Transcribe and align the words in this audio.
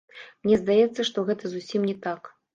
Мне 0.45 0.57
здаецца, 0.61 1.05
што 1.11 1.25
гэта 1.29 1.53
зусім 1.53 1.87
не 1.93 1.97
так. 2.09 2.35